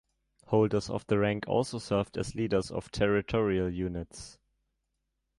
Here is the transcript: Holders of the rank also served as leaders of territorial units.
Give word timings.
Holders 0.47 0.89
of 0.89 1.05
the 1.05 1.19
rank 1.19 1.43
also 1.47 1.77
served 1.77 2.17
as 2.17 2.33
leaders 2.33 2.71
of 2.71 2.89
territorial 2.89 3.69
units. 3.71 4.39